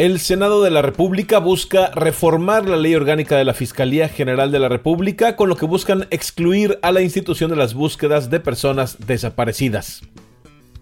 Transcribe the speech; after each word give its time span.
El 0.00 0.18
Senado 0.18 0.62
de 0.62 0.70
la 0.70 0.80
República 0.80 1.40
busca 1.40 1.90
reformar 1.90 2.66
la 2.66 2.78
ley 2.78 2.94
orgánica 2.94 3.36
de 3.36 3.44
la 3.44 3.52
Fiscalía 3.52 4.08
General 4.08 4.50
de 4.50 4.58
la 4.58 4.70
República, 4.70 5.36
con 5.36 5.50
lo 5.50 5.56
que 5.56 5.66
buscan 5.66 6.06
excluir 6.10 6.78
a 6.80 6.90
la 6.90 7.02
institución 7.02 7.50
de 7.50 7.56
las 7.56 7.74
búsquedas 7.74 8.30
de 8.30 8.40
personas 8.40 8.96
desaparecidas. 9.06 10.00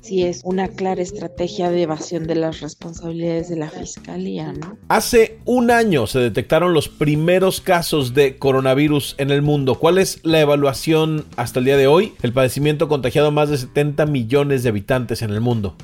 Sí, 0.02 0.22
es 0.22 0.42
una 0.44 0.68
clara 0.68 1.02
estrategia 1.02 1.68
de 1.68 1.82
evasión 1.82 2.28
de 2.28 2.36
las 2.36 2.60
responsabilidades 2.60 3.48
de 3.48 3.56
la 3.56 3.70
Fiscalía, 3.70 4.52
¿no? 4.52 4.78
Hace 4.86 5.40
un 5.44 5.72
año 5.72 6.06
se 6.06 6.20
detectaron 6.20 6.72
los 6.72 6.88
primeros 6.88 7.60
casos 7.60 8.14
de 8.14 8.38
coronavirus 8.38 9.16
en 9.18 9.32
el 9.32 9.42
mundo. 9.42 9.80
¿Cuál 9.80 9.98
es 9.98 10.20
la 10.22 10.38
evaluación 10.38 11.24
hasta 11.34 11.58
el 11.58 11.64
día 11.64 11.76
de 11.76 11.88
hoy? 11.88 12.14
El 12.22 12.32
padecimiento 12.32 12.84
ha 12.84 12.88
contagiado 12.88 13.26
a 13.26 13.32
más 13.32 13.50
de 13.50 13.58
70 13.58 14.06
millones 14.06 14.62
de 14.62 14.68
habitantes 14.68 15.22
en 15.22 15.30
el 15.30 15.40
mundo 15.40 15.74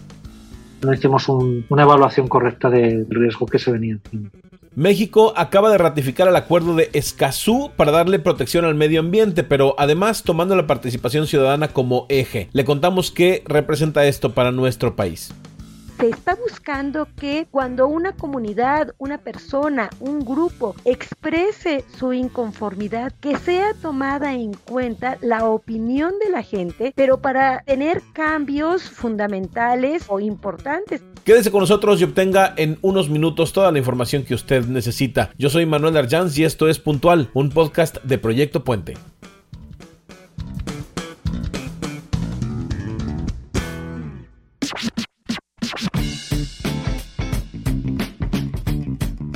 no 0.84 0.95
hicimos 0.95 1.29
una 1.29 1.83
evaluación 1.83 2.29
correcta 2.29 2.70
del 2.70 3.06
riesgo 3.09 3.47
que 3.47 3.59
se 3.59 3.70
venía 3.70 3.98
México 4.77 5.33
acaba 5.37 5.70
de 5.70 5.79
ratificar 5.79 6.27
el 6.27 6.34
acuerdo 6.34 6.75
de 6.75 6.91
Escazú 6.95 7.70
para 7.77 7.92
darle 7.92 8.19
protección 8.19 8.65
al 8.65 8.75
medio 8.75 9.01
ambiente, 9.01 9.45
pero 9.45 9.77
además 9.78 10.25
tomando 10.25 10.56
la 10.56 10.66
participación 10.66 11.28
ciudadana 11.28 11.69
como 11.69 12.06
eje. 12.09 12.48
Le 12.52 12.65
contamos 12.65 13.12
qué 13.12 13.45
representa 13.47 14.05
esto 14.06 14.34
para 14.34 14.51
nuestro 14.51 14.97
país 14.97 15.33
se 15.98 16.09
está 16.09 16.34
buscando 16.34 17.09
que 17.16 17.47
cuando 17.51 17.87
una 17.87 18.12
comunidad, 18.12 18.95
una 18.98 19.19
persona, 19.19 19.91
un 20.01 20.20
grupo 20.25 20.75
exprese 20.84 21.84
su 21.98 22.12
inconformidad, 22.12 23.12
que 23.20 23.37
sea 23.37 23.75
tomada 23.80 24.34
en 24.34 24.55
cuenta 24.55 25.19
la 25.20 25.45
opinión 25.45 26.15
de 26.25 26.30
la 26.30 26.43
gente, 26.43 26.93
pero 26.97 27.20
para 27.20 27.62
tener 27.65 28.03
cambios 28.12 28.83
fundamentales 28.83 30.05
o 30.09 30.20
importantes. 30.20 31.03
Quédese 31.25 31.51
con 31.51 31.61
nosotros 31.61 32.01
y 32.01 32.05
obtenga 32.05 32.53
en 32.56 32.79
unos 32.83 33.08
minutos 33.08 33.53
toda 33.53 33.73
la 33.73 33.79
información 33.79 34.25
que 34.25 34.34
usted 34.34 34.67
necesita. 34.67 35.31
Yo 35.39 35.48
soy 35.48 35.64
Manuel 35.64 35.97
Arjanz 35.97 36.36
y 36.36 36.45
esto 36.45 36.69
es 36.69 36.79
Puntual, 36.79 37.31
un 37.33 37.51
podcast 37.51 37.97
de 38.05 38.19
Proyecto 38.19 38.62
Puente. 38.62 38.95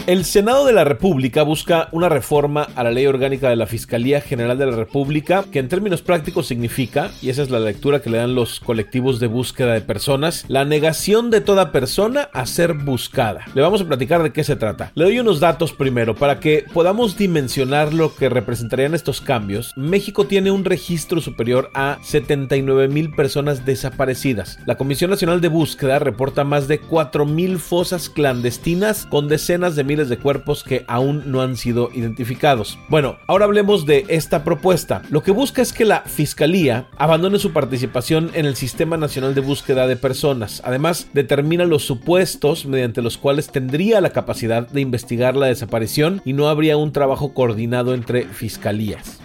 El 0.09 0.25
Senado 0.25 0.65
de 0.65 0.73
la 0.73 0.85
República 0.85 1.43
busca 1.43 1.91
una 1.93 2.09
reforma 2.09 2.67
a 2.77 2.83
la 2.83 2.91
ley 2.91 3.05
orgánica 3.07 3.51
de 3.51 3.57
la 3.57 3.67
Fiscalía 3.67 4.23
General 4.23 4.57
de 4.57 4.65
la 4.65 4.75
República, 4.75 5.45
que 5.53 5.59
en 5.59 5.69
términos 5.69 6.01
prácticos 6.01 6.47
significa, 6.47 7.11
y 7.21 7.29
esa 7.29 7.43
es 7.43 7.51
la 7.51 7.61
lectura 7.61 8.01
que 8.01 8.09
le 8.09 8.17
dan 8.17 8.35
los 8.35 8.59
colectivos 8.59 9.21
de 9.21 9.27
búsqueda 9.27 9.75
de 9.75 9.83
personas, 9.83 10.47
la 10.49 10.65
negación 10.65 11.29
de 11.29 11.43
toda 11.43 11.73
persona 11.73 12.31
a 12.33 12.47
ser 12.47 12.73
buscada. 12.73 13.45
Le 13.53 13.61
vamos 13.61 13.83
a 13.83 13.85
platicar 13.85 14.23
de 14.23 14.33
qué 14.33 14.45
se 14.45 14.57
trata. 14.57 14.93
Le 14.95 15.05
doy 15.05 15.19
unos 15.19 15.41
datos 15.41 15.75
primero 15.75 16.15
para 16.15 16.41
que 16.41 16.65
podamos 16.73 17.19
dimensionar 17.19 17.93
lo 17.93 18.17
que 18.17 18.31
representarían 18.31 18.95
estos 18.95 19.21
cambios. 19.21 19.75
México 19.77 20.27
tiene 20.27 20.51
un 20.51 20.65
registro 20.65 21.21
superior 21.21 21.71
a 21.75 21.99
79 22.03 22.89
mil 22.89 23.11
personas 23.11 23.67
desaparecidas. 23.67 24.59
La 24.65 24.79
Comisión 24.79 25.11
Nacional 25.11 25.43
de 25.43 25.49
Búsqueda 25.49 25.99
reporta 25.99 26.45
más 26.45 26.67
de 26.67 26.79
4 26.79 27.27
mil 27.27 27.59
fosas 27.59 28.09
clandestinas 28.09 29.05
con 29.05 29.29
decenas 29.29 29.77
de 29.77 29.98
de 30.07 30.19
cuerpos 30.19 30.63
que 30.63 30.85
aún 30.87 31.25
no 31.27 31.43
han 31.43 31.57
sido 31.57 31.91
identificados. 31.93 32.79
Bueno, 32.89 33.17
ahora 33.27 33.47
hablemos 33.47 33.87
de 33.87 34.05
esta 34.09 34.45
propuesta. 34.45 35.03
Lo 35.11 35.25
que 35.25 35.33
busca 35.33 35.63
es 35.63 35.73
que 35.73 35.85
la 35.85 36.03
Fiscalía 36.03 36.87
abandone 36.97 37.41
su 37.41 37.53
participación 37.53 38.31
en 38.35 38.47
el 38.47 38.55
Sistema 38.55 38.97
Nacional 38.97 39.35
de 39.35 39.41
Búsqueda 39.41 39.87
de 39.89 39.97
Personas. 39.97 40.63
Además, 40.65 41.09
determina 41.13 41.65
los 41.65 41.85
supuestos 41.85 42.67
mediante 42.67 43.03
los 43.03 43.19
cuales 43.19 43.51
tendría 43.51 44.01
la 44.01 44.11
capacidad 44.11 44.69
de 44.69 44.81
investigar 44.81 45.35
la 45.35 45.47
desaparición 45.47 46.23
y 46.25 46.35
no 46.35 46.49
habría 46.49 46.77
un 46.77 46.93
trabajo 46.93 47.35
coordinado 47.35 47.95
entre 47.95 48.25
fiscalías 48.27 49.19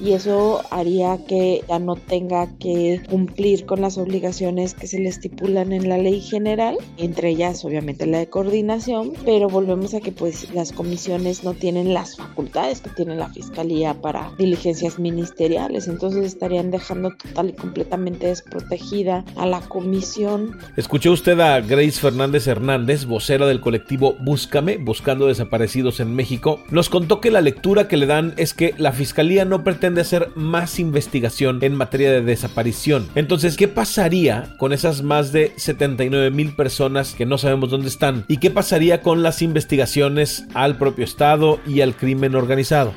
y 0.00 0.12
eso 0.12 0.62
haría 0.70 1.18
que 1.26 1.62
ya 1.68 1.78
no 1.78 1.96
tenga 1.96 2.48
que 2.58 3.00
cumplir 3.08 3.66
con 3.66 3.80
las 3.80 3.98
obligaciones 3.98 4.74
que 4.74 4.86
se 4.86 4.98
le 4.98 5.08
estipulan 5.08 5.72
en 5.72 5.88
la 5.88 5.98
ley 5.98 6.20
general, 6.20 6.76
entre 6.96 7.30
ellas 7.30 7.64
obviamente 7.64 8.06
la 8.06 8.18
de 8.18 8.28
coordinación, 8.28 9.12
pero 9.24 9.48
volvemos 9.48 9.94
a 9.94 10.00
que 10.00 10.12
pues 10.12 10.52
las 10.52 10.72
comisiones 10.72 11.44
no 11.44 11.54
tienen 11.54 11.94
las 11.94 12.16
facultades 12.16 12.80
que 12.80 12.90
tiene 12.90 13.16
la 13.16 13.28
fiscalía 13.28 13.94
para 14.00 14.32
diligencias 14.38 14.98
ministeriales, 14.98 15.88
entonces 15.88 16.24
estarían 16.24 16.70
dejando 16.70 17.10
total 17.16 17.50
y 17.50 17.52
completamente 17.52 18.26
desprotegida 18.26 19.24
a 19.36 19.46
la 19.46 19.60
comisión. 19.60 20.56
Escuchó 20.76 21.12
usted 21.12 21.38
a 21.40 21.60
Grace 21.60 22.00
Fernández 22.00 22.46
Hernández, 22.46 23.06
vocera 23.06 23.46
del 23.46 23.60
colectivo 23.60 24.16
Búscame, 24.20 24.78
buscando 24.78 25.26
desaparecidos 25.26 26.00
en 26.00 26.14
México, 26.14 26.60
nos 26.70 26.88
contó 26.88 27.20
que 27.20 27.30
la 27.30 27.40
lectura 27.40 27.88
que 27.88 27.96
le 27.96 28.06
dan 28.06 28.34
es 28.36 28.54
que 28.54 28.74
la 28.78 28.92
fiscalía 28.92 29.44
no 29.44 29.64
pretende 29.86 29.96
de 29.96 30.02
hacer 30.02 30.32
más 30.34 30.80
investigación 30.80 31.58
en 31.62 31.76
materia 31.76 32.10
de 32.10 32.20
desaparición. 32.20 33.08
Entonces, 33.14 33.56
¿qué 33.56 33.68
pasaría 33.68 34.56
con 34.58 34.72
esas 34.72 35.02
más 35.02 35.30
de 35.30 35.52
79 35.56 36.30
mil 36.30 36.56
personas 36.56 37.14
que 37.14 37.24
no 37.24 37.38
sabemos 37.38 37.70
dónde 37.70 37.88
están? 37.88 38.24
¿Y 38.26 38.38
qué 38.38 38.50
pasaría 38.50 39.00
con 39.00 39.22
las 39.22 39.42
investigaciones 39.42 40.44
al 40.54 40.76
propio 40.76 41.04
Estado 41.04 41.60
y 41.66 41.82
al 41.82 41.94
crimen 41.94 42.34
organizado? 42.34 42.92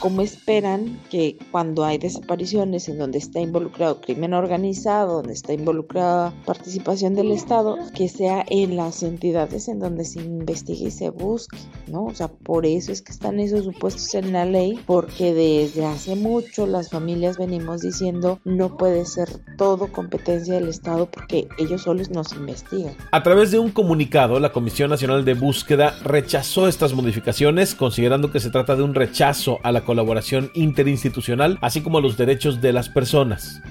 Cómo 0.00 0.22
esperan 0.22 1.00
que 1.10 1.36
cuando 1.50 1.84
hay 1.84 1.98
desapariciones 1.98 2.88
en 2.88 2.98
donde 2.98 3.18
está 3.18 3.40
involucrado 3.40 4.00
crimen 4.00 4.34
organizado, 4.34 5.16
donde 5.16 5.32
está 5.32 5.52
involucrada 5.52 6.32
participación 6.44 7.14
del 7.14 7.32
Estado, 7.32 7.78
que 7.94 8.08
sea 8.08 8.44
en 8.48 8.76
las 8.76 9.02
entidades 9.02 9.68
en 9.68 9.78
donde 9.78 10.04
se 10.04 10.20
investigue 10.20 10.88
y 10.88 10.90
se 10.90 11.10
busque, 11.10 11.58
¿no? 11.86 12.04
O 12.06 12.14
sea, 12.14 12.28
por 12.28 12.66
eso 12.66 12.92
es 12.92 13.02
que 13.02 13.12
están 13.12 13.40
esos 13.40 13.64
supuestos 13.64 14.14
en 14.14 14.32
la 14.32 14.44
ley, 14.44 14.78
porque 14.86 15.34
desde 15.34 15.86
hace 15.86 16.16
mucho 16.16 16.66
las 16.66 16.90
familias 16.90 17.38
venimos 17.38 17.80
diciendo 17.80 18.40
no 18.44 18.76
puede 18.76 19.04
ser 19.04 19.28
todo 19.56 19.92
competencia 19.92 20.54
del 20.54 20.68
Estado 20.68 21.06
porque 21.10 21.48
ellos 21.58 21.82
solos 21.82 22.10
nos 22.10 22.32
investigan. 22.32 22.94
A 23.10 23.22
través 23.22 23.50
de 23.50 23.58
un 23.58 23.70
comunicado, 23.70 24.38
la 24.40 24.52
Comisión 24.52 24.90
Nacional 24.90 25.24
de 25.24 25.34
Búsqueda 25.34 25.94
rechazó 26.02 26.68
estas 26.68 26.92
modificaciones, 26.94 27.74
considerando 27.74 28.30
que 28.30 28.40
se 28.40 28.50
trata 28.50 28.76
de 28.76 28.82
un 28.82 28.94
rechazo 28.94 29.58
a 29.62 29.72
la 29.72 29.84
colaboración 29.86 30.50
interinstitucional, 30.52 31.58
así 31.62 31.80
como 31.80 32.02
los 32.02 32.18
derechos 32.18 32.60
de 32.60 32.74
las 32.74 32.90
personas. 32.90 33.62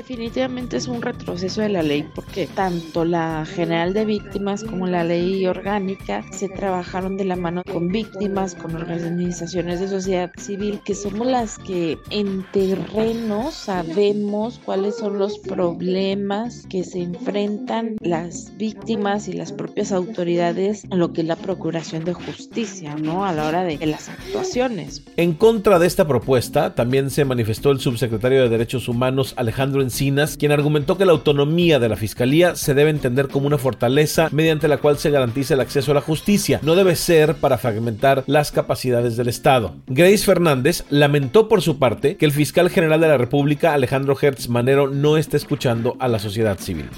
Definitivamente 0.00 0.78
es 0.78 0.88
un 0.88 1.02
retroceso 1.02 1.60
de 1.60 1.68
la 1.68 1.82
ley 1.82 2.08
porque 2.14 2.46
tanto 2.46 3.04
la 3.04 3.44
general 3.44 3.92
de 3.92 4.06
víctimas 4.06 4.64
como 4.64 4.86
la 4.86 5.04
ley 5.04 5.46
orgánica 5.46 6.24
se 6.32 6.48
trabajaron 6.48 7.18
de 7.18 7.26
la 7.26 7.36
mano 7.36 7.62
con 7.70 7.88
víctimas, 7.88 8.54
con 8.54 8.74
organizaciones 8.74 9.78
de 9.78 9.88
sociedad 9.88 10.32
civil, 10.38 10.80
que 10.86 10.94
somos 10.94 11.26
las 11.26 11.58
que 11.58 11.98
en 12.08 12.46
terreno 12.50 13.50
sabemos 13.52 14.58
cuáles 14.64 14.96
son 14.96 15.18
los 15.18 15.38
problemas 15.38 16.64
que 16.70 16.82
se 16.82 17.02
enfrentan 17.02 17.96
las 18.00 18.56
víctimas 18.56 19.28
y 19.28 19.34
las 19.34 19.52
propias 19.52 19.92
autoridades 19.92 20.86
a 20.90 20.96
lo 20.96 21.12
que 21.12 21.20
es 21.20 21.26
la 21.26 21.36
procuración 21.36 22.06
de 22.06 22.14
justicia, 22.14 22.94
¿no? 22.94 23.26
A 23.26 23.34
la 23.34 23.46
hora 23.46 23.64
de, 23.64 23.76
las 23.84 24.08
actuaciones. 24.08 25.02
En 25.18 25.34
contra 25.34 25.78
de 25.78 25.86
esta 25.86 26.08
propuesta 26.08 26.74
también 26.74 27.10
se 27.10 27.26
manifestó 27.26 27.70
el 27.70 27.80
subsecretario 27.80 28.40
de 28.40 28.48
Derechos 28.48 28.88
Humanos 28.88 29.34
Alejandro 29.36 29.82
Encinas, 29.90 30.36
quien 30.36 30.52
argumentó 30.52 30.96
que 30.96 31.04
la 31.04 31.10
autonomía 31.10 31.80
de 31.80 31.88
la 31.88 31.96
Fiscalía 31.96 32.54
se 32.54 32.74
debe 32.74 32.90
entender 32.90 33.26
como 33.26 33.48
una 33.48 33.58
fortaleza 33.58 34.28
mediante 34.30 34.68
la 34.68 34.76
cual 34.76 34.98
se 34.98 35.10
garantiza 35.10 35.54
el 35.54 35.60
acceso 35.60 35.90
a 35.90 35.94
la 35.94 36.00
justicia, 36.00 36.60
no 36.62 36.76
debe 36.76 36.94
ser 36.94 37.34
para 37.34 37.58
fragmentar 37.58 38.22
las 38.28 38.52
capacidades 38.52 39.16
del 39.16 39.26
Estado. 39.26 39.74
Grace 39.88 40.18
Fernández 40.18 40.84
lamentó 40.90 41.48
por 41.48 41.60
su 41.60 41.80
parte 41.80 42.16
que 42.16 42.24
el 42.24 42.30
fiscal 42.30 42.70
general 42.70 43.00
de 43.00 43.08
la 43.08 43.18
República, 43.18 43.74
Alejandro 43.74 44.16
Hertz 44.20 44.48
Manero, 44.48 44.88
no 44.88 45.16
esté 45.16 45.36
escuchando 45.36 45.96
a 45.98 46.06
la 46.06 46.20
sociedad 46.20 46.58
civil 46.58 46.88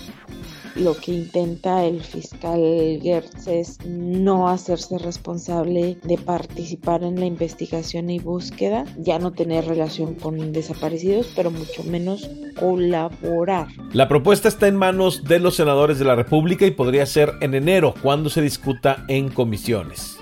lo 0.74 0.96
que 0.96 1.12
intenta 1.12 1.84
el 1.84 2.02
fiscal 2.02 2.60
Gertz 3.02 3.46
es 3.46 3.78
no 3.86 4.48
hacerse 4.48 4.98
responsable 4.98 5.98
de 6.02 6.18
participar 6.18 7.02
en 7.02 7.18
la 7.18 7.26
investigación 7.26 8.10
y 8.10 8.18
búsqueda, 8.18 8.84
ya 8.98 9.18
no 9.18 9.32
tener 9.32 9.66
relación 9.66 10.14
con 10.14 10.52
desaparecidos, 10.52 11.32
pero 11.34 11.50
mucho 11.50 11.84
menos 11.84 12.28
colaborar. 12.58 13.68
La 13.92 14.08
propuesta 14.08 14.48
está 14.48 14.68
en 14.68 14.76
manos 14.76 15.24
de 15.24 15.38
los 15.38 15.56
senadores 15.56 15.98
de 15.98 16.04
la 16.04 16.14
República 16.14 16.66
y 16.66 16.70
podría 16.70 17.06
ser 17.06 17.32
en 17.40 17.54
enero 17.54 17.94
cuando 18.02 18.30
se 18.30 18.42
discuta 18.42 19.04
en 19.08 19.28
comisiones 19.28 20.21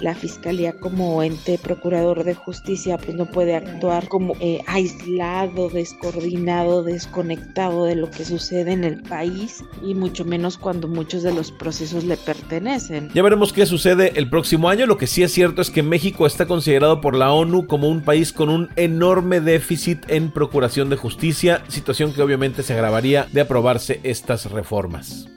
la 0.00 0.14
fiscalía 0.14 0.72
como 0.72 1.22
ente 1.22 1.58
procurador 1.58 2.24
de 2.24 2.34
justicia 2.34 2.98
pues 2.98 3.16
no 3.16 3.26
puede 3.26 3.56
actuar 3.56 4.08
como 4.08 4.34
eh, 4.40 4.60
aislado, 4.66 5.68
descoordinado, 5.68 6.82
desconectado 6.82 7.84
de 7.84 7.96
lo 7.96 8.10
que 8.10 8.24
sucede 8.24 8.72
en 8.72 8.84
el 8.84 9.02
país 9.02 9.64
y 9.82 9.94
mucho 9.94 10.24
menos 10.24 10.58
cuando 10.58 10.88
muchos 10.88 11.22
de 11.22 11.32
los 11.32 11.50
procesos 11.52 12.04
le 12.04 12.16
pertenecen. 12.16 13.10
Ya 13.14 13.22
veremos 13.22 13.52
qué 13.52 13.66
sucede 13.66 14.12
el 14.16 14.28
próximo 14.28 14.68
año. 14.68 14.86
Lo 14.86 14.98
que 14.98 15.06
sí 15.06 15.22
es 15.22 15.32
cierto 15.32 15.62
es 15.62 15.70
que 15.70 15.82
México 15.82 16.26
está 16.26 16.46
considerado 16.46 17.00
por 17.00 17.14
la 17.14 17.32
ONU 17.32 17.66
como 17.66 17.88
un 17.88 18.02
país 18.02 18.32
con 18.32 18.48
un 18.48 18.68
enorme 18.76 19.40
déficit 19.40 20.04
en 20.08 20.30
procuración 20.30 20.90
de 20.90 20.96
justicia, 20.96 21.62
situación 21.68 22.12
que 22.12 22.22
obviamente 22.22 22.62
se 22.62 22.74
agravaría 22.74 23.26
de 23.32 23.40
aprobarse 23.40 24.00
estas 24.02 24.50
reformas. 24.50 25.28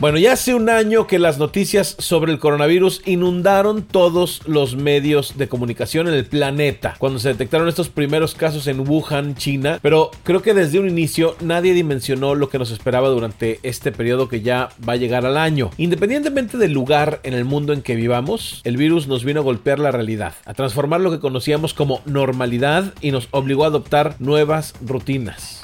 Bueno, 0.00 0.16
ya 0.16 0.32
hace 0.32 0.54
un 0.54 0.70
año 0.70 1.06
que 1.06 1.18
las 1.18 1.36
noticias 1.36 1.94
sobre 1.98 2.32
el 2.32 2.38
coronavirus 2.38 3.02
inundaron 3.04 3.82
todos 3.82 4.40
los 4.46 4.74
medios 4.74 5.36
de 5.36 5.46
comunicación 5.46 6.08
en 6.08 6.14
el 6.14 6.24
planeta, 6.24 6.96
cuando 6.96 7.18
se 7.18 7.28
detectaron 7.28 7.68
estos 7.68 7.90
primeros 7.90 8.34
casos 8.34 8.66
en 8.66 8.88
Wuhan, 8.88 9.34
China, 9.34 9.78
pero 9.82 10.10
creo 10.22 10.40
que 10.40 10.54
desde 10.54 10.78
un 10.78 10.88
inicio 10.88 11.36
nadie 11.42 11.74
dimensionó 11.74 12.34
lo 12.34 12.48
que 12.48 12.58
nos 12.58 12.70
esperaba 12.70 13.10
durante 13.10 13.60
este 13.62 13.92
periodo 13.92 14.26
que 14.26 14.40
ya 14.40 14.70
va 14.88 14.94
a 14.94 14.96
llegar 14.96 15.26
al 15.26 15.36
año. 15.36 15.68
Independientemente 15.76 16.56
del 16.56 16.72
lugar 16.72 17.20
en 17.22 17.34
el 17.34 17.44
mundo 17.44 17.74
en 17.74 17.82
que 17.82 17.94
vivamos, 17.94 18.62
el 18.64 18.78
virus 18.78 19.06
nos 19.06 19.22
vino 19.22 19.40
a 19.40 19.44
golpear 19.44 19.78
la 19.78 19.90
realidad, 19.90 20.32
a 20.46 20.54
transformar 20.54 21.02
lo 21.02 21.10
que 21.10 21.20
conocíamos 21.20 21.74
como 21.74 22.00
normalidad 22.06 22.94
y 23.02 23.10
nos 23.10 23.28
obligó 23.32 23.64
a 23.64 23.66
adoptar 23.66 24.16
nuevas 24.18 24.72
rutinas 24.80 25.60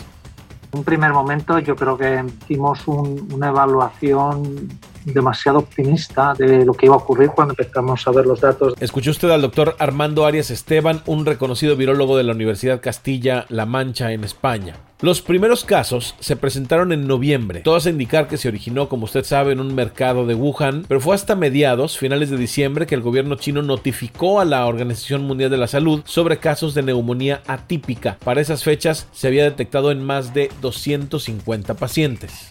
un 0.76 0.84
primer 0.84 1.12
momento 1.12 1.58
yo 1.58 1.74
creo 1.74 1.96
que 1.96 2.24
hicimos 2.42 2.86
una 2.86 3.48
evaluación 3.48 4.68
demasiado 5.04 5.58
optimista 5.58 6.34
de 6.34 6.64
lo 6.64 6.74
que 6.74 6.86
iba 6.86 6.94
a 6.94 6.98
ocurrir 6.98 7.30
cuando 7.30 7.52
empezamos 7.52 8.06
a 8.06 8.10
ver 8.10 8.26
los 8.26 8.40
datos. 8.40 8.74
Escuchó 8.80 9.10
usted 9.10 9.30
al 9.30 9.42
doctor 9.42 9.76
Armando 9.78 10.26
Arias 10.26 10.50
Esteban, 10.50 11.02
un 11.06 11.24
reconocido 11.24 11.76
virólogo 11.76 12.16
de 12.16 12.24
la 12.24 12.32
Universidad 12.32 12.80
Castilla-La 12.80 13.66
Mancha 13.66 14.12
en 14.12 14.24
España. 14.24 14.74
Los 15.02 15.20
primeros 15.20 15.66
casos 15.66 16.14
se 16.20 16.36
presentaron 16.36 16.90
en 16.90 17.06
noviembre, 17.06 17.60
todo 17.60 17.76
hace 17.76 17.90
indicar 17.90 18.28
que 18.28 18.38
se 18.38 18.48
originó, 18.48 18.88
como 18.88 19.04
usted 19.04 19.24
sabe, 19.24 19.52
en 19.52 19.60
un 19.60 19.74
mercado 19.74 20.24
de 20.24 20.34
Wuhan, 20.34 20.86
pero 20.88 21.02
fue 21.02 21.14
hasta 21.14 21.36
mediados, 21.36 21.98
finales 21.98 22.30
de 22.30 22.38
diciembre, 22.38 22.86
que 22.86 22.94
el 22.94 23.02
gobierno 23.02 23.34
chino 23.34 23.60
notificó 23.60 24.40
a 24.40 24.46
la 24.46 24.64
Organización 24.64 25.24
Mundial 25.24 25.50
de 25.50 25.58
la 25.58 25.66
Salud 25.66 26.00
sobre 26.06 26.38
casos 26.38 26.72
de 26.72 26.82
neumonía 26.82 27.42
atípica. 27.46 28.16
Para 28.24 28.40
esas 28.40 28.64
fechas 28.64 29.06
se 29.12 29.26
había 29.26 29.44
detectado 29.44 29.90
en 29.90 30.02
más 30.02 30.32
de 30.32 30.50
250 30.62 31.74
pacientes 31.74 32.50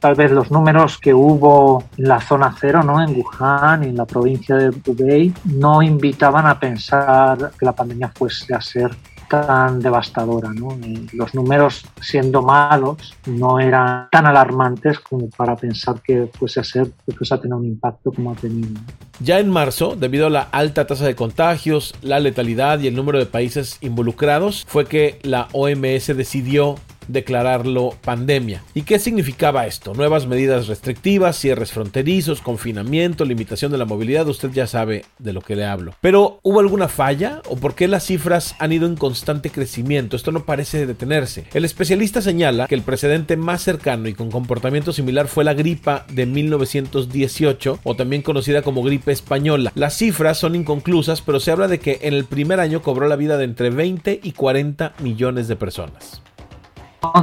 tal 0.00 0.14
vez 0.14 0.30
los 0.30 0.52
números 0.52 0.96
que 0.96 1.12
hubo 1.12 1.82
en 1.96 2.06
la 2.06 2.20
zona 2.20 2.54
cero, 2.60 2.84
¿no? 2.84 3.02
en 3.02 3.16
Wuhan 3.16 3.82
y 3.82 3.88
en 3.88 3.96
la 3.96 4.04
provincia 4.04 4.54
de 4.54 4.68
Hubei, 4.68 5.34
no 5.44 5.82
invitaban 5.82 6.46
a 6.46 6.60
pensar 6.60 7.50
que 7.58 7.66
la 7.66 7.72
pandemia 7.72 8.12
fuese 8.14 8.54
a 8.54 8.60
ser 8.60 8.92
tan 9.28 9.80
devastadora. 9.80 10.52
¿no? 10.52 10.78
Los 11.12 11.34
números, 11.34 11.84
siendo 12.00 12.42
malos, 12.42 13.14
no 13.26 13.60
eran 13.60 14.08
tan 14.10 14.26
alarmantes 14.26 14.98
como 15.00 15.28
para 15.30 15.56
pensar 15.56 16.00
que 16.02 16.28
fuese 16.32 16.60
a 16.60 16.64
ser, 16.64 16.90
que 17.06 17.12
fuese 17.12 17.34
a 17.34 17.40
tener 17.40 17.54
un 17.54 17.66
impacto 17.66 18.12
como 18.12 18.32
ha 18.32 18.34
tenido. 18.34 18.80
Ya 19.20 19.40
en 19.40 19.50
marzo, 19.50 19.96
debido 19.96 20.28
a 20.28 20.30
la 20.30 20.42
alta 20.42 20.86
tasa 20.86 21.04
de 21.04 21.16
contagios, 21.16 21.94
la 22.02 22.20
letalidad 22.20 22.78
y 22.80 22.86
el 22.86 22.94
número 22.94 23.18
de 23.18 23.26
países 23.26 23.78
involucrados, 23.80 24.64
fue 24.68 24.86
que 24.86 25.18
la 25.22 25.48
OMS 25.52 26.06
decidió 26.16 26.76
declararlo 27.08 27.94
pandemia. 28.02 28.62
¿Y 28.74 28.82
qué 28.82 28.98
significaba 28.98 29.66
esto? 29.66 29.94
Nuevas 29.94 30.26
medidas 30.26 30.68
restrictivas, 30.68 31.38
cierres 31.38 31.72
fronterizos, 31.72 32.40
confinamiento, 32.40 33.24
limitación 33.24 33.72
de 33.72 33.78
la 33.78 33.84
movilidad, 33.84 34.28
usted 34.28 34.50
ya 34.52 34.66
sabe 34.66 35.04
de 35.18 35.32
lo 35.32 35.40
que 35.40 35.56
le 35.56 35.64
hablo. 35.64 35.94
Pero 36.00 36.38
¿hubo 36.42 36.60
alguna 36.60 36.88
falla 36.88 37.42
o 37.48 37.56
por 37.56 37.74
qué 37.74 37.88
las 37.88 38.04
cifras 38.04 38.54
han 38.58 38.72
ido 38.72 38.86
en 38.86 38.96
constante 38.96 39.50
crecimiento? 39.50 40.16
Esto 40.16 40.32
no 40.32 40.44
parece 40.44 40.86
detenerse. 40.86 41.46
El 41.52 41.64
especialista 41.64 42.22
señala 42.22 42.66
que 42.66 42.74
el 42.74 42.82
precedente 42.82 43.36
más 43.36 43.62
cercano 43.62 44.08
y 44.08 44.14
con 44.14 44.30
comportamiento 44.30 44.92
similar 44.92 45.28
fue 45.28 45.44
la 45.44 45.54
gripa 45.54 46.06
de 46.12 46.26
1918 46.26 47.80
o 47.82 47.96
también 47.96 48.22
conocida 48.22 48.62
como 48.62 48.82
gripe 48.82 49.12
española. 49.12 49.72
Las 49.74 49.96
cifras 49.96 50.38
son 50.38 50.54
inconclusas, 50.54 51.22
pero 51.22 51.40
se 51.40 51.50
habla 51.50 51.68
de 51.68 51.80
que 51.80 52.00
en 52.02 52.14
el 52.14 52.24
primer 52.24 52.60
año 52.60 52.82
cobró 52.82 53.08
la 53.08 53.16
vida 53.16 53.36
de 53.36 53.44
entre 53.44 53.70
20 53.70 54.20
y 54.22 54.32
40 54.32 54.94
millones 55.00 55.48
de 55.48 55.56
personas 55.56 56.22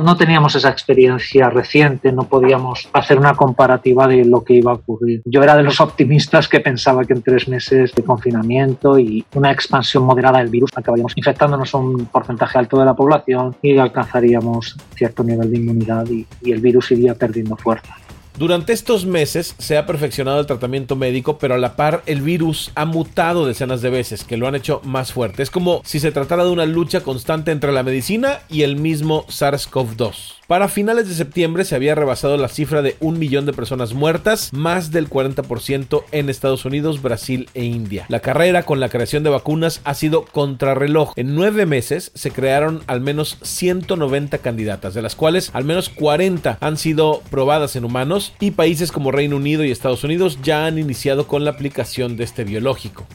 no, 0.03 0.17
teníamos 0.17 0.55
esa 0.55 0.69
experiencia 0.69 1.49
reciente, 1.49 2.11
no 2.11 2.23
podíamos 2.23 2.87
hacer 2.93 3.19
una 3.19 3.35
comparativa 3.35 4.07
de 4.07 4.25
lo 4.25 4.43
que 4.43 4.53
iba 4.53 4.71
a 4.71 4.75
ocurrir. 4.75 5.21
Yo 5.25 5.43
era 5.43 5.55
de 5.55 5.63
los 5.63 5.81
optimistas 5.81 6.47
que 6.47 6.59
pensaba 6.59 7.03
que 7.05 7.13
en 7.13 7.21
tres 7.21 7.47
meses 7.47 7.93
de 7.93 8.03
confinamiento 8.03 8.97
y 8.97 9.25
una 9.33 9.51
expansión 9.51 10.03
moderada 10.03 10.39
del 10.39 10.49
virus 10.49 10.71
acabaríamos 10.75 11.13
infectándonos 11.15 11.73
un 11.73 12.05
porcentaje 12.05 12.57
alto 12.57 12.79
de 12.79 12.85
la 12.85 12.95
población 12.95 13.55
y 13.61 13.77
alcanzaríamos 13.77 14.77
cierto 14.95 15.23
nivel 15.23 15.51
de 15.51 15.57
inmunidad 15.57 16.05
y 16.07 16.51
el 16.51 16.61
virus 16.61 16.91
iría 16.91 17.15
perdiendo 17.15 17.55
fuerza. 17.55 17.95
Durante 18.37 18.73
estos 18.73 19.05
meses 19.05 19.55
se 19.59 19.77
ha 19.77 19.85
perfeccionado 19.85 20.41
el 20.41 20.45
tratamiento 20.45 20.97
médico, 20.97 21.37
pero 21.37 21.53
a 21.53 21.57
la 21.57 21.77
par 21.77 22.03
el 22.05 22.21
virus 22.21 22.69
ha 22.75 22.83
mutado 22.83 23.45
decenas 23.45 23.81
de 23.81 23.89
veces, 23.89 24.25
que 24.25 24.35
lo 24.35 24.45
han 24.45 24.55
hecho 24.55 24.81
más 24.83 25.13
fuerte. 25.13 25.41
Es 25.41 25.49
como 25.49 25.81
si 25.85 26.01
se 26.01 26.11
tratara 26.11 26.43
de 26.43 26.51
una 26.51 26.65
lucha 26.65 26.99
constante 26.99 27.51
entre 27.51 27.71
la 27.71 27.83
medicina 27.83 28.41
y 28.49 28.63
el 28.63 28.75
mismo 28.75 29.25
SARS-CoV-2. 29.27 30.33
Para 30.47 30.67
finales 30.67 31.07
de 31.07 31.15
septiembre 31.15 31.65
se 31.65 31.73
había 31.73 31.95
rebasado 31.95 32.37
la 32.37 32.49
cifra 32.49 32.83
de 32.83 32.95
un 32.99 33.17
millón 33.17 33.47
de 33.47 33.53
personas 33.53 33.95
muertas, 33.95 34.53
más 34.53 34.91
del 34.91 35.09
40% 35.09 36.03
en 36.11 36.29
Estados 36.29 36.65
Unidos, 36.65 37.01
Brasil 37.01 37.49
e 37.55 37.63
India. 37.63 38.05
La 38.09 38.19
carrera 38.19 38.61
con 38.61 38.79
la 38.79 38.89
creación 38.89 39.23
de 39.23 39.31
vacunas 39.31 39.81
ha 39.85 39.95
sido 39.95 40.23
contrarreloj. 40.25 41.13
En 41.15 41.33
nueve 41.33 41.65
meses 41.65 42.11
se 42.13 42.29
crearon 42.29 42.83
al 42.85 43.01
menos 43.01 43.39
190 43.41 44.37
candidatas, 44.37 44.93
de 44.93 45.01
las 45.01 45.15
cuales 45.15 45.49
al 45.53 45.63
menos 45.63 45.89
40 45.89 46.59
han 46.61 46.77
sido 46.77 47.23
probadas 47.31 47.75
en 47.75 47.83
humanos 47.83 48.33
y 48.39 48.51
países 48.51 48.91
como 48.91 49.11
Reino 49.11 49.37
Unido 49.37 49.63
y 49.63 49.71
Estados 49.71 50.03
Unidos 50.03 50.37
ya 50.43 50.67
han 50.67 50.77
iniciado 50.77 51.27
con 51.27 51.43
la 51.43 51.51
aplicación 51.51 52.17
de 52.17 52.23
este 52.23 52.43
biológico 52.43 53.07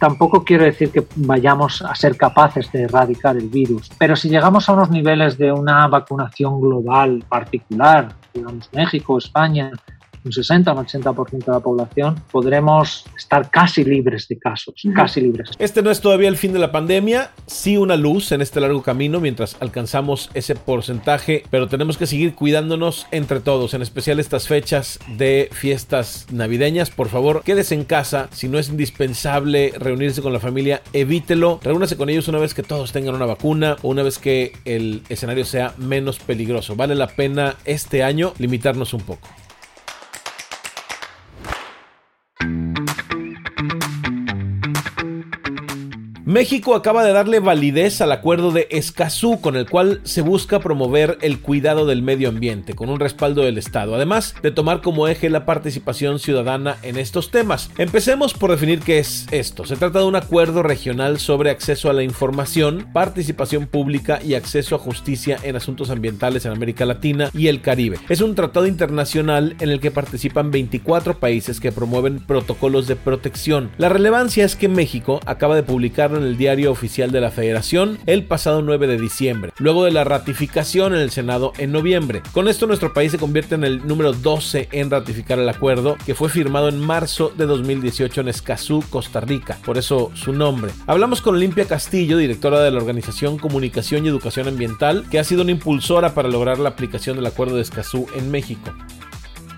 tampoco 0.00 0.42
quiero 0.42 0.64
decir 0.64 0.90
que 0.90 1.06
vayamos 1.16 1.82
a 1.82 1.94
ser 1.94 2.16
capaces 2.16 2.72
de 2.72 2.84
erradicar 2.84 3.36
el 3.36 3.48
virus, 3.48 3.90
pero 3.98 4.16
si 4.16 4.30
llegamos 4.30 4.68
a 4.68 4.72
unos 4.72 4.90
niveles 4.90 5.36
de 5.36 5.52
una 5.52 5.86
vacunación 5.86 6.58
global 6.60 7.22
particular, 7.28 8.08
digamos 8.32 8.70
México, 8.72 9.18
España, 9.18 9.70
un 10.24 10.32
60 10.32 10.72
o 10.72 10.78
un 10.78 10.86
80% 10.86 11.44
de 11.44 11.52
la 11.52 11.60
población, 11.60 12.22
podremos 12.30 13.04
estar 13.16 13.50
casi 13.50 13.84
libres 13.84 14.28
de 14.28 14.38
casos, 14.38 14.74
casi 14.94 15.20
libres. 15.20 15.50
Este 15.58 15.82
no 15.82 15.90
es 15.90 16.00
todavía 16.00 16.28
el 16.28 16.36
fin 16.36 16.52
de 16.52 16.58
la 16.58 16.72
pandemia, 16.72 17.30
sí 17.46 17.76
una 17.76 17.96
luz 17.96 18.32
en 18.32 18.40
este 18.40 18.60
largo 18.60 18.82
camino 18.82 19.20
mientras 19.20 19.56
alcanzamos 19.60 20.30
ese 20.34 20.54
porcentaje, 20.54 21.44
pero 21.50 21.68
tenemos 21.68 21.96
que 21.98 22.06
seguir 22.06 22.34
cuidándonos 22.34 23.06
entre 23.10 23.40
todos, 23.40 23.74
en 23.74 23.82
especial 23.82 24.20
estas 24.20 24.48
fechas 24.48 24.98
de 25.16 25.48
fiestas 25.52 26.26
navideñas. 26.30 26.90
Por 26.90 27.08
favor, 27.08 27.42
quédese 27.44 27.74
en 27.74 27.84
casa, 27.84 28.28
si 28.32 28.48
no 28.48 28.58
es 28.58 28.68
indispensable 28.68 29.72
reunirse 29.78 30.22
con 30.22 30.32
la 30.32 30.40
familia, 30.40 30.82
evítelo, 30.92 31.60
reúnase 31.62 31.96
con 31.96 32.08
ellos 32.08 32.28
una 32.28 32.38
vez 32.38 32.54
que 32.54 32.62
todos 32.62 32.92
tengan 32.92 33.14
una 33.14 33.26
vacuna 33.26 33.76
o 33.82 33.88
una 33.88 34.02
vez 34.02 34.18
que 34.18 34.52
el 34.64 35.02
escenario 35.08 35.44
sea 35.44 35.74
menos 35.78 36.18
peligroso. 36.18 36.76
Vale 36.76 36.94
la 36.94 37.08
pena 37.08 37.56
este 37.64 38.02
año 38.02 38.32
limitarnos 38.38 38.94
un 38.94 39.00
poco. 39.00 39.28
México 46.30 46.76
acaba 46.76 47.02
de 47.02 47.12
darle 47.12 47.40
validez 47.40 48.00
al 48.00 48.12
acuerdo 48.12 48.52
de 48.52 48.68
Escazú 48.70 49.40
con 49.40 49.56
el 49.56 49.68
cual 49.68 50.00
se 50.04 50.22
busca 50.22 50.60
promover 50.60 51.18
el 51.22 51.40
cuidado 51.40 51.86
del 51.86 52.02
medio 52.02 52.28
ambiente 52.28 52.74
con 52.74 52.88
un 52.88 53.00
respaldo 53.00 53.42
del 53.42 53.58
Estado, 53.58 53.96
además 53.96 54.36
de 54.40 54.52
tomar 54.52 54.80
como 54.80 55.08
eje 55.08 55.28
la 55.28 55.44
participación 55.44 56.20
ciudadana 56.20 56.76
en 56.84 56.98
estos 56.98 57.32
temas. 57.32 57.72
Empecemos 57.78 58.32
por 58.32 58.52
definir 58.52 58.78
qué 58.78 59.00
es 59.00 59.26
esto. 59.32 59.64
Se 59.64 59.74
trata 59.74 59.98
de 59.98 60.04
un 60.04 60.14
acuerdo 60.14 60.62
regional 60.62 61.18
sobre 61.18 61.50
acceso 61.50 61.90
a 61.90 61.94
la 61.94 62.04
información, 62.04 62.86
participación 62.92 63.66
pública 63.66 64.20
y 64.24 64.34
acceso 64.34 64.76
a 64.76 64.78
justicia 64.78 65.36
en 65.42 65.56
asuntos 65.56 65.90
ambientales 65.90 66.46
en 66.46 66.52
América 66.52 66.86
Latina 66.86 67.30
y 67.34 67.48
el 67.48 67.60
Caribe. 67.60 67.98
Es 68.08 68.20
un 68.20 68.36
tratado 68.36 68.68
internacional 68.68 69.56
en 69.58 69.70
el 69.70 69.80
que 69.80 69.90
participan 69.90 70.52
24 70.52 71.18
países 71.18 71.58
que 71.58 71.72
promueven 71.72 72.24
protocolos 72.24 72.86
de 72.86 72.94
protección. 72.94 73.72
La 73.78 73.88
relevancia 73.88 74.44
es 74.44 74.54
que 74.54 74.68
México 74.68 75.18
acaba 75.26 75.56
de 75.56 75.64
publicar 75.64 76.19
en 76.20 76.28
el 76.28 76.36
diario 76.36 76.70
oficial 76.70 77.10
de 77.10 77.20
la 77.20 77.30
Federación 77.30 77.98
el 78.06 78.24
pasado 78.24 78.62
9 78.62 78.86
de 78.86 78.98
diciembre, 78.98 79.52
luego 79.58 79.84
de 79.84 79.90
la 79.90 80.04
ratificación 80.04 80.94
en 80.94 81.00
el 81.00 81.10
Senado 81.10 81.52
en 81.58 81.72
noviembre. 81.72 82.22
Con 82.32 82.48
esto 82.48 82.66
nuestro 82.66 82.92
país 82.92 83.12
se 83.12 83.18
convierte 83.18 83.54
en 83.54 83.64
el 83.64 83.86
número 83.86 84.12
12 84.12 84.68
en 84.72 84.90
ratificar 84.90 85.38
el 85.38 85.48
acuerdo 85.48 85.96
que 86.06 86.14
fue 86.14 86.28
firmado 86.28 86.68
en 86.68 86.78
marzo 86.78 87.32
de 87.36 87.46
2018 87.46 88.20
en 88.20 88.28
Escazú, 88.28 88.84
Costa 88.90 89.20
Rica, 89.20 89.58
por 89.64 89.78
eso 89.78 90.10
su 90.14 90.32
nombre. 90.32 90.72
Hablamos 90.86 91.20
con 91.22 91.34
Olimpia 91.34 91.64
Castillo, 91.64 92.16
directora 92.16 92.60
de 92.60 92.70
la 92.70 92.78
organización 92.78 93.38
Comunicación 93.38 94.04
y 94.04 94.08
Educación 94.08 94.48
Ambiental, 94.48 95.06
que 95.10 95.18
ha 95.18 95.24
sido 95.24 95.42
una 95.42 95.52
impulsora 95.52 96.14
para 96.14 96.28
lograr 96.28 96.58
la 96.58 96.70
aplicación 96.70 97.16
del 97.16 97.26
acuerdo 97.26 97.56
de 97.56 97.62
Escazú 97.62 98.06
en 98.14 98.30
México. 98.30 98.72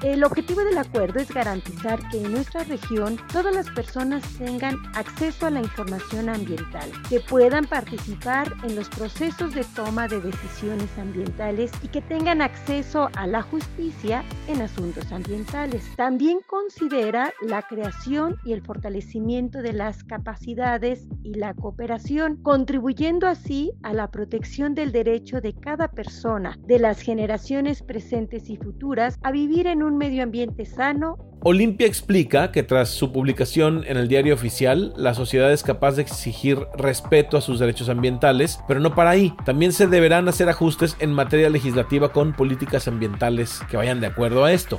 El 0.02 0.24
objetivo 0.24 0.64
del 0.64 0.78
acuerdo 0.78 1.20
es 1.20 1.32
garantizar 1.32 2.00
que 2.08 2.20
en 2.20 2.32
nuestra 2.32 2.64
región 2.64 3.16
todas 3.32 3.54
las 3.54 3.70
personas 3.70 4.20
tengan 4.36 4.76
acceso 4.96 5.46
a 5.46 5.50
la 5.50 5.60
información 5.60 6.28
ambiental, 6.28 6.90
que 7.08 7.20
puedan 7.20 7.66
participar 7.66 8.52
en 8.64 8.74
los 8.74 8.88
procesos 8.88 9.54
de 9.54 9.62
toma 9.76 10.08
de 10.08 10.20
decisiones 10.20 10.90
ambientales 10.98 11.70
y 11.84 11.88
que 11.88 12.02
tengan 12.02 12.42
acceso 12.42 13.10
a 13.14 13.28
la 13.28 13.42
justicia 13.42 14.24
en 14.48 14.62
asuntos 14.62 15.12
ambientales. 15.12 15.84
También 15.96 16.40
considera 16.48 17.32
la 17.40 17.62
creación 17.62 18.38
y 18.44 18.54
el 18.54 18.62
fortalecimiento 18.62 19.62
de 19.62 19.72
las 19.72 20.02
capacidades 20.02 21.06
y 21.22 21.34
la 21.34 21.54
cooperación, 21.54 22.42
contribuyendo 22.42 23.28
así 23.28 23.70
a 23.84 23.92
la 23.92 24.10
protección 24.10 24.74
del 24.74 24.90
derecho 24.90 25.40
de 25.40 25.54
cada 25.54 25.86
persona, 25.92 26.58
de 26.66 26.80
las 26.80 27.00
generaciones 27.00 27.84
presentes 27.84 28.50
y 28.50 28.56
futuras, 28.56 29.20
a 29.22 29.30
vivir 29.30 29.68
en 29.68 29.84
un 29.84 29.91
medio 29.98 30.22
ambiente 30.22 30.64
sano. 30.64 31.16
Olimpia 31.44 31.86
explica 31.86 32.52
que 32.52 32.62
tras 32.62 32.88
su 32.88 33.12
publicación 33.12 33.84
en 33.86 33.96
el 33.96 34.08
diario 34.08 34.34
oficial, 34.34 34.92
la 34.96 35.14
sociedad 35.14 35.52
es 35.52 35.62
capaz 35.62 35.96
de 35.96 36.02
exigir 36.02 36.58
respeto 36.76 37.36
a 37.36 37.40
sus 37.40 37.58
derechos 37.58 37.88
ambientales, 37.88 38.60
pero 38.68 38.78
no 38.78 38.94
para 38.94 39.10
ahí. 39.10 39.34
También 39.44 39.72
se 39.72 39.88
deberán 39.88 40.28
hacer 40.28 40.48
ajustes 40.48 40.96
en 41.00 41.12
materia 41.12 41.50
legislativa 41.50 42.12
con 42.12 42.32
políticas 42.32 42.86
ambientales 42.86 43.60
que 43.70 43.76
vayan 43.76 44.00
de 44.00 44.06
acuerdo 44.06 44.44
a 44.44 44.52
esto 44.52 44.78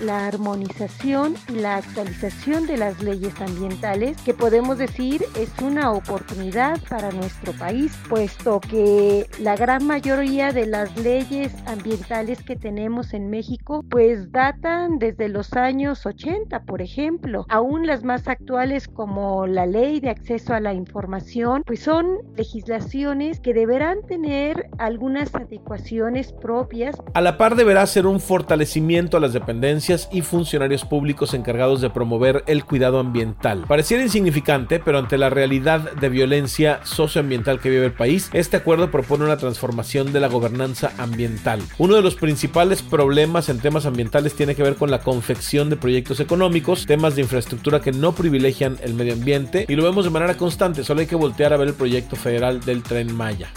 la 0.00 0.26
armonización 0.26 1.34
y 1.48 1.56
la 1.56 1.76
actualización 1.76 2.66
de 2.66 2.76
las 2.76 3.02
leyes 3.02 3.40
ambientales, 3.40 4.16
que 4.22 4.34
podemos 4.34 4.78
decir 4.78 5.24
es 5.36 5.50
una 5.62 5.92
oportunidad 5.92 6.80
para 6.88 7.10
nuestro 7.12 7.52
país, 7.52 7.96
puesto 8.08 8.60
que 8.60 9.26
la 9.40 9.56
gran 9.56 9.86
mayoría 9.86 10.52
de 10.52 10.66
las 10.66 10.96
leyes 10.98 11.52
ambientales 11.66 12.42
que 12.42 12.56
tenemos 12.56 13.14
en 13.14 13.30
México, 13.30 13.84
pues 13.88 14.30
datan 14.32 14.98
desde 14.98 15.28
los 15.28 15.52
años 15.54 16.04
80, 16.04 16.64
por 16.64 16.82
ejemplo. 16.82 17.46
Aún 17.48 17.86
las 17.86 18.04
más 18.04 18.28
actuales 18.28 18.88
como 18.88 19.46
la 19.46 19.66
ley 19.66 20.00
de 20.00 20.10
acceso 20.10 20.54
a 20.54 20.60
la 20.60 20.74
información, 20.74 21.62
pues 21.66 21.80
son 21.80 22.18
legislaciones 22.36 23.40
que 23.40 23.54
deberán 23.54 24.02
tener 24.06 24.68
algunas 24.78 25.34
adecuaciones 25.34 26.32
propias. 26.32 26.96
A 27.14 27.20
la 27.20 27.38
par 27.38 27.56
deberá 27.56 27.86
ser 27.86 28.06
un 28.06 28.20
fortalecimiento 28.20 29.16
a 29.16 29.20
las 29.20 29.32
dependencias 29.32 29.85
y 30.10 30.22
funcionarios 30.22 30.84
públicos 30.84 31.32
encargados 31.34 31.80
de 31.80 31.90
promover 31.90 32.42
el 32.46 32.64
cuidado 32.64 32.98
ambiental. 32.98 33.64
Pareciera 33.68 34.02
insignificante, 34.02 34.80
pero 34.80 34.98
ante 34.98 35.18
la 35.18 35.30
realidad 35.30 35.92
de 35.92 36.08
violencia 36.08 36.80
socioambiental 36.84 37.60
que 37.60 37.70
vive 37.70 37.86
el 37.86 37.92
país, 37.92 38.28
este 38.32 38.56
acuerdo 38.56 38.90
propone 38.90 39.24
una 39.24 39.36
transformación 39.36 40.12
de 40.12 40.20
la 40.20 40.28
gobernanza 40.28 40.92
ambiental. 40.98 41.60
Uno 41.78 41.94
de 41.94 42.02
los 42.02 42.16
principales 42.16 42.82
problemas 42.82 43.48
en 43.48 43.60
temas 43.60 43.86
ambientales 43.86 44.34
tiene 44.34 44.54
que 44.54 44.62
ver 44.62 44.76
con 44.76 44.90
la 44.90 45.00
confección 45.00 45.70
de 45.70 45.76
proyectos 45.76 46.20
económicos, 46.20 46.86
temas 46.86 47.14
de 47.14 47.22
infraestructura 47.22 47.80
que 47.80 47.92
no 47.92 48.12
privilegian 48.12 48.78
el 48.82 48.94
medio 48.94 49.12
ambiente 49.12 49.66
y 49.68 49.76
lo 49.76 49.84
vemos 49.84 50.04
de 50.04 50.10
manera 50.10 50.36
constante, 50.36 50.82
solo 50.82 51.00
hay 51.00 51.06
que 51.06 51.16
voltear 51.16 51.52
a 51.52 51.56
ver 51.56 51.68
el 51.68 51.74
proyecto 51.74 52.16
federal 52.16 52.60
del 52.60 52.82
tren 52.82 53.14
Maya. 53.14 53.50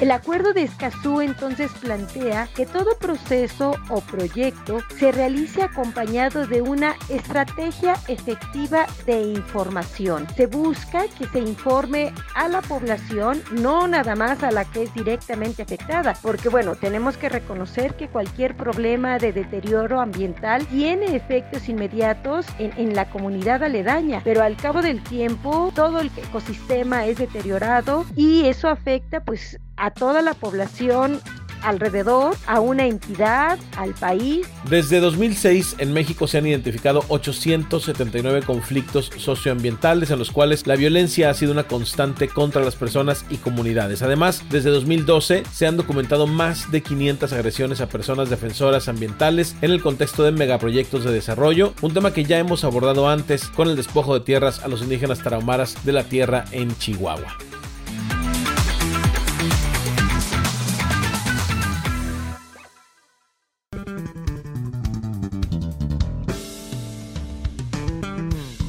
El 0.00 0.12
acuerdo 0.12 0.52
de 0.52 0.62
Escazú 0.62 1.20
entonces 1.20 1.72
plantea 1.80 2.48
que 2.54 2.66
todo 2.66 2.96
proceso 2.98 3.74
o 3.88 4.00
proyecto 4.00 4.78
se 4.96 5.10
realice 5.10 5.60
acompañado 5.60 6.46
de 6.46 6.62
una 6.62 6.94
estrategia 7.08 7.94
efectiva 8.06 8.86
de 9.06 9.22
información. 9.22 10.28
Se 10.36 10.46
busca 10.46 11.06
que 11.18 11.26
se 11.26 11.40
informe 11.40 12.12
a 12.36 12.46
la 12.46 12.62
población, 12.62 13.42
no 13.50 13.88
nada 13.88 14.14
más 14.14 14.44
a 14.44 14.52
la 14.52 14.64
que 14.66 14.84
es 14.84 14.94
directamente 14.94 15.62
afectada, 15.62 16.14
porque 16.22 16.48
bueno, 16.48 16.76
tenemos 16.76 17.16
que 17.16 17.28
reconocer 17.28 17.96
que 17.96 18.06
cualquier 18.06 18.56
problema 18.56 19.18
de 19.18 19.32
deterioro 19.32 20.00
ambiental 20.00 20.64
tiene 20.68 21.16
efectos 21.16 21.68
inmediatos 21.68 22.46
en, 22.60 22.72
en 22.76 22.94
la 22.94 23.10
comunidad 23.10 23.64
aledaña, 23.64 24.20
pero 24.22 24.44
al 24.44 24.56
cabo 24.56 24.80
del 24.80 25.02
tiempo 25.02 25.72
todo 25.74 25.98
el 25.98 26.12
ecosistema 26.16 27.06
es 27.06 27.18
deteriorado 27.18 28.06
y 28.14 28.44
eso 28.44 28.68
afecta 28.68 29.24
pues 29.24 29.58
a 29.78 29.90
toda 29.90 30.22
la 30.22 30.34
población 30.34 31.20
alrededor, 31.62 32.36
a 32.46 32.60
una 32.60 32.86
entidad, 32.86 33.58
al 33.76 33.94
país. 33.94 34.46
Desde 34.68 35.00
2006 35.00 35.76
en 35.78 35.92
México 35.92 36.26
se 36.26 36.38
han 36.38 36.46
identificado 36.46 37.04
879 37.08 38.42
conflictos 38.42 39.10
socioambientales 39.16 40.10
en 40.10 40.18
los 40.18 40.30
cuales 40.30 40.66
la 40.66 40.76
violencia 40.76 41.30
ha 41.30 41.34
sido 41.34 41.52
una 41.52 41.64
constante 41.64 42.28
contra 42.28 42.62
las 42.62 42.76
personas 42.76 43.24
y 43.30 43.36
comunidades. 43.36 44.02
Además, 44.02 44.44
desde 44.50 44.70
2012 44.70 45.44
se 45.50 45.66
han 45.66 45.76
documentado 45.76 46.26
más 46.26 46.70
de 46.70 46.82
500 46.82 47.32
agresiones 47.32 47.80
a 47.80 47.88
personas 47.88 48.30
defensoras 48.30 48.88
ambientales 48.88 49.56
en 49.62 49.70
el 49.70 49.82
contexto 49.82 50.22
de 50.22 50.32
megaproyectos 50.32 51.04
de 51.04 51.12
desarrollo, 51.12 51.74
un 51.82 51.94
tema 51.94 52.12
que 52.12 52.24
ya 52.24 52.38
hemos 52.38 52.64
abordado 52.64 53.08
antes 53.08 53.48
con 53.48 53.68
el 53.68 53.76
despojo 53.76 54.14
de 54.14 54.24
tierras 54.24 54.60
a 54.60 54.68
los 54.68 54.82
indígenas 54.82 55.22
tarahumaras 55.22 55.84
de 55.84 55.92
la 55.92 56.04
tierra 56.04 56.44
en 56.52 56.76
Chihuahua. 56.78 57.47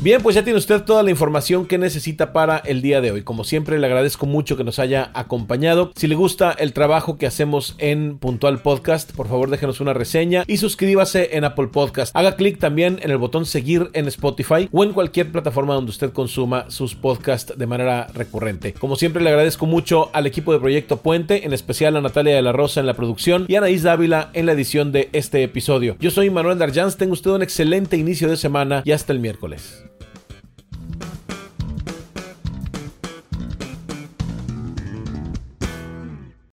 Bien, 0.01 0.21
pues 0.21 0.33
ya 0.33 0.45
tiene 0.45 0.57
usted 0.57 0.83
toda 0.83 1.03
la 1.03 1.09
información 1.09 1.65
que 1.65 1.77
necesita 1.77 2.31
para 2.31 2.57
el 2.59 2.81
día 2.81 3.01
de 3.01 3.11
hoy. 3.11 3.23
Como 3.23 3.43
siempre, 3.43 3.77
le 3.77 3.85
agradezco 3.85 4.25
mucho 4.25 4.55
que 4.55 4.63
nos 4.63 4.79
haya 4.79 5.11
acompañado. 5.13 5.91
Si 5.93 6.07
le 6.07 6.15
gusta 6.15 6.53
el 6.53 6.71
trabajo 6.71 7.17
que 7.17 7.27
hacemos 7.27 7.75
en 7.79 8.17
Puntual 8.17 8.61
Podcast, 8.61 9.11
por 9.11 9.27
favor 9.27 9.49
déjenos 9.49 9.81
una 9.81 9.93
reseña 9.93 10.45
y 10.47 10.55
suscríbase 10.55 11.35
en 11.35 11.43
Apple 11.43 11.67
Podcast. 11.67 12.15
Haga 12.15 12.37
clic 12.37 12.59
también 12.59 12.99
en 13.03 13.11
el 13.11 13.17
botón 13.17 13.45
seguir 13.45 13.89
en 13.91 14.07
Spotify 14.07 14.69
o 14.71 14.85
en 14.85 14.93
cualquier 14.93 15.33
plataforma 15.33 15.73
donde 15.73 15.91
usted 15.91 16.13
consuma 16.13 16.71
sus 16.71 16.95
podcasts 16.95 17.57
de 17.57 17.67
manera 17.67 18.07
recurrente. 18.13 18.71
Como 18.71 18.95
siempre, 18.95 19.21
le 19.21 19.31
agradezco 19.31 19.65
mucho 19.65 20.11
al 20.13 20.27
equipo 20.27 20.53
de 20.53 20.59
Proyecto 20.59 21.01
Puente, 21.01 21.45
en 21.45 21.51
especial 21.51 21.97
a 21.97 22.01
Natalia 22.01 22.35
de 22.35 22.41
la 22.41 22.53
Rosa 22.53 22.79
en 22.79 22.85
la 22.85 22.93
producción 22.93 23.43
y 23.49 23.55
a 23.55 23.57
Anaís 23.57 23.83
Dávila 23.83 24.29
en 24.31 24.45
la 24.45 24.53
edición 24.53 24.93
de 24.93 25.09
este 25.11 25.43
episodio. 25.43 25.97
Yo 25.99 26.09
soy 26.09 26.29
Manuel 26.29 26.57
Darjans, 26.57 26.95
tenga 26.95 27.11
usted 27.11 27.31
un 27.31 27.43
excelente 27.43 27.97
inicio 27.97 28.29
de 28.29 28.37
semana 28.37 28.81
y 28.85 28.93
hasta 28.93 29.11
el 29.11 29.19
miércoles. 29.19 29.83